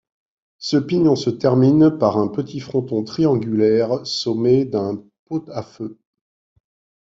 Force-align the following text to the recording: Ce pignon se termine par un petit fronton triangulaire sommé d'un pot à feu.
Ce 0.57 0.77
pignon 0.77 1.15
se 1.15 1.29
termine 1.29 1.95
par 1.95 2.17
un 2.17 2.27
petit 2.27 2.59
fronton 2.59 3.03
triangulaire 3.03 4.03
sommé 4.07 4.65
d'un 4.65 4.99
pot 5.25 5.47
à 5.53 5.61
feu. 5.61 5.99